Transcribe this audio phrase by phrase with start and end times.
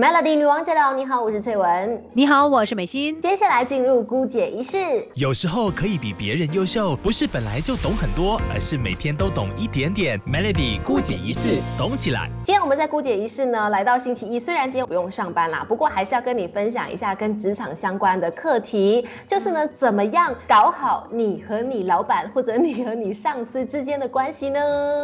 [0.00, 0.94] Melody 女王驾到！
[0.94, 2.02] 你好，我是翠文。
[2.14, 3.20] 你好，我是美心。
[3.20, 4.78] 接下来进入姑姐仪式。
[5.12, 10.18] 有时候可以比别人优秀，不是本来就懂很多，而是每天都懂一点点。
[10.20, 12.30] Melody 姑姐仪式，懂起来。
[12.46, 24.60] 今天我们在姑姐仪式呢，来到星期一，虽然今天不用上班啦，不过还是要跟你分享一下跟职场相关的课题，就是呢，怎么样搞好你和你老板或者你和你上司之间的关系呢？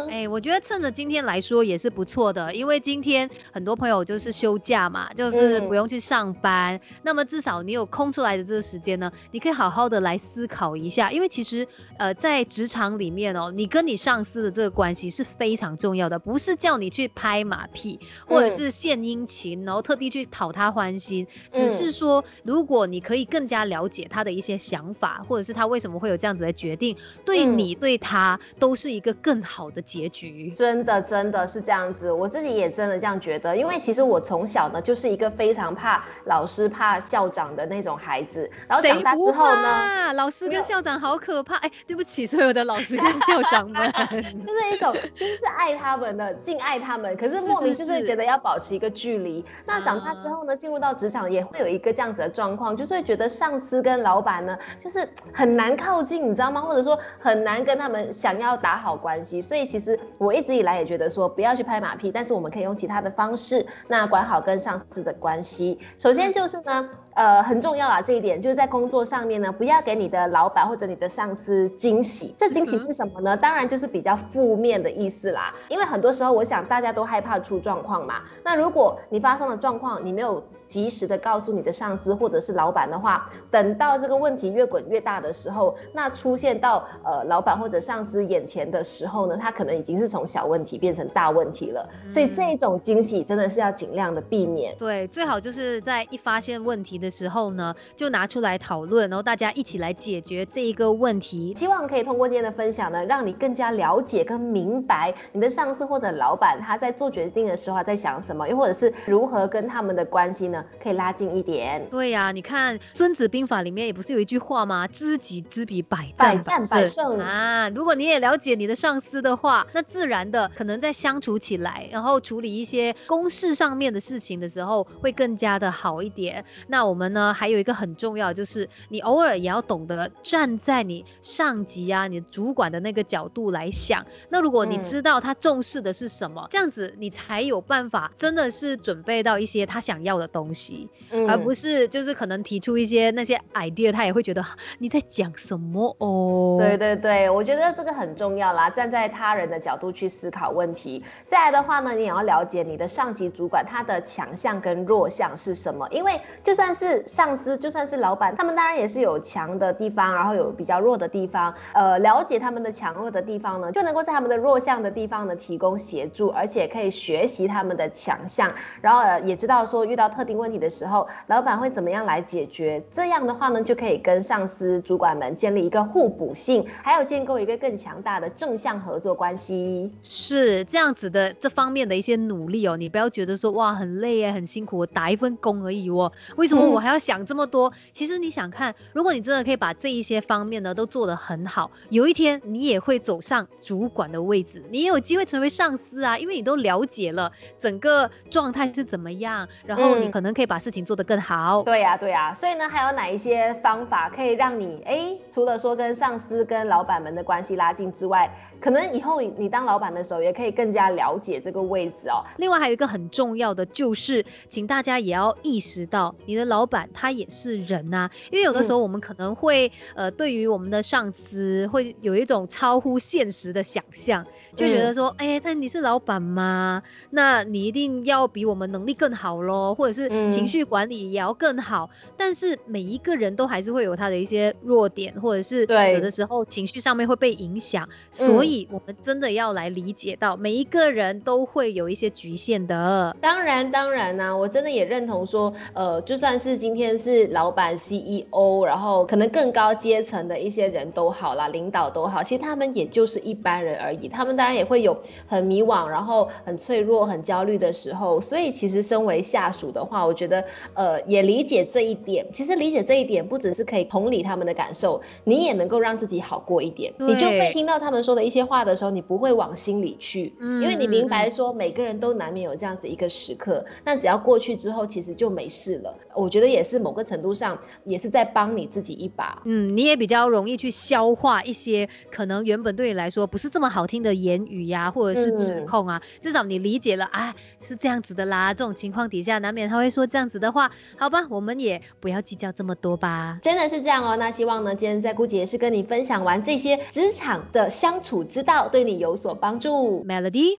[0.09, 26.95] 哎，我觉得趁着今天来说也是不错的，因为今天很多朋友就是休假嘛，就是不用去上班，那么至少你有空出来的这个时间呢，你可以好好的来思考一下，因为其实呃在职场里面哦，你跟你上司的这个关系是非常重要的，不是叫你去拍马屁或者是献殷勤，然后特地去讨他欢心，只是说如果你可以更加了解他的一些想法，或者是他为什么会有这样子的决定，
[27.25, 30.53] 对你对他都是一个更好的结局。
[30.55, 41.55] 真的真的是这样子，我自己也真的这样觉得，因为其实我从小呢就是一个非常怕老师、怕校长的那种孩子，然后长大之后呢，老师跟校长好可怕。
[41.57, 43.91] 哎，对不起，所有的老师跟校长们，
[44.45, 49.43] 就是一种就是爱他们的敬爱他们，可是莫名就是觉得要保持一个距离。
[49.65, 56.61] 那长大之后呢，进入到职场也会有一个这样子的状况，就是会觉得上司跟老板呢，就是很难靠近，你知道吗？
[56.61, 59.41] 或者说很难跟他们想要打好关系。
[59.41, 65.77] 所以其实我一直以来也觉得说，不要去拍马屁，但是我们可以用其他的方式，那管好跟上司的关系。
[65.97, 72.33] 首先就是呢，呃，很重要啊，这一点就是在工作上面呢，不要给你的老板或者你的上司惊喜。
[72.37, 73.35] 这惊喜是什么呢？
[73.37, 75.53] 当然就是比较负面的意思啦。
[75.69, 78.21] 因为很多时候，我想大家都害怕出状况嘛。
[78.43, 80.43] 那如果你发生了状况，你没有。
[80.67, 91.89] 及时的告诉你的上司或者是老板的话，等到这个问题越滚越大的时候，那出现到呃老板或者上司眼前的时候呢，他可能已经是从小问题变成大问题了。
[92.09, 94.75] 所以这种惊喜真的是要尽量的避免。
[94.77, 101.53] 对，最好就是在一发现问题的时候呢，就拿出来讨论，然后大家一起来解决这一个问题。
[101.55, 110.63] 希望可以通过今天的分享呢，让你更加了解跟明白你的上司或者老板他在做决定的时候在想什么，又或者是如何跟他们的关系呢？
[110.81, 111.85] 可以拉近一点。
[111.89, 114.87] 对呀，你看《孙子兵法》里面也不是有一句话吗？
[114.87, 116.11] 知己知彼，百
[116.43, 117.69] 战百胜啊！
[117.69, 126.43] 如果你也了解你的上司的话，那自然的可能在相处起来，然后处理一些公事上面的事情的时候，会更加的好一点。
[126.67, 134.03] 那我们呢，还有一个很重要，就是你偶尔也要懂得站在你上级啊、你主管的那个角度来想。
[134.29, 140.37] 那如果你知道他重视的是什么，这样子你才有办法，真的是准备到一些他想要的东。
[140.47, 140.87] 东西，
[141.27, 144.45] 而不是就是可能提出一些那些 idea，他也会觉得
[144.77, 146.55] 你在讲什么哦。
[146.57, 151.03] 对对对，我觉得这个很重要啦，站在他人的角度去思考问题。
[151.25, 161.53] 再来的话呢，你也要了解你的上级主管他的强强项跟弱项是什么，因为就算是上司，就算是老板，他们当然也是有强的地方，然后有比较弱的地方。
[161.73, 170.37] 呃，了解他们的强弱的地方呢，就能够在他们的弱项的地方呢提供协助，而且可以学习他们的强项，然后也知道说遇到特定。
[170.37, 172.83] 问题的时候，老板会怎么样来解决？
[172.91, 179.91] 这样的话呢，就可以跟上司、主管们建立一个互补性，还有建构一个更强大的正向合作关系。
[180.03, 187.73] 是这样子的，这方面的一些努力哦，你不要觉得说哇很累啊，很辛苦，我打一份工而已哦，为什么我还要想这么多？
[187.91, 200.27] 其实你想看，如果你真的可以把这一些方面呢都做得很好，有一天你也会走上主管的位置，你也有机会成为上司啊，因为你都了解了整个状态是怎么样，然后你可能。
[200.37, 201.63] 可以把事情做得更好。
[201.63, 202.31] 对呀，对呀。
[202.31, 212.21] 所以呢，还有哪一些方法可以让你哎，除了说跟上司、跟老板们的关系拉近之外，可能以后你当老板的时候，也可以更加了解这个位置哦。
[212.37, 214.06] 另外还有一个很重要的就是，
[214.49, 218.09] 请大家也要意识到，你的老板他也是人呐。
[218.31, 224.25] 因为有的时候我们可能会呃，对于我们的上司会有一种超乎现实的想象，
[224.55, 226.81] 就觉得说，哎，但你是老板吗？
[227.11, 230.07] 那你一定要比我们能力更好喽，或者是。
[230.29, 243.15] 情绪管理也要更好，但是每一个人都还是会有他的一些弱点，或者是有的时候情绪上面会被影响，所以我们真的要来理解到每一个人都会有一些局限的。
[243.21, 254.97] 当然，当然呢，我真的也认同说，呃，就算是今天是老板、CEO，然后可能更高阶层的一些人都好啦，领导都好，其实他们也就是一般人而已，他们当然也会有
[255.27, 260.43] 很迷惘，然后很脆弱、很焦虑的时候，所以其实身为下属的话，我觉得，
[260.73, 262.25] 呃，也理解这一点。
[262.31, 266.93] 其实理解这一点，不只是可以同理他们的感受，你也能够让自己好过一点。
[266.97, 273.63] 你就会听到他们说的一些话的时候，你不会往心里去，因为你明白说每个人都难免有这样子一个时刻。
[273.87, 275.97] 那只要过去之后，其实就没事了。
[276.13, 279.41] 我觉得也是某个程度上，也是在帮你自己一把。
[279.45, 286.01] 嗯，你也比较容易去消化一些可能原本对你来说不是这么好听的言语呀，或者是指控啊。
[286.21, 288.53] 至少你理解了，啊，是这样子的啦。
[288.53, 290.69] 这种情况底下，难免他会说这样子的话。
[290.97, 293.39] 好吧，我们也不要计较这么多吧。
[293.41, 294.17] 真的是这样哦。
[294.17, 300.03] 那希望呢，今天在姑姐也是跟你分享完这些职场的相处之道，对你有所帮助。
[300.03, 300.55] Melody。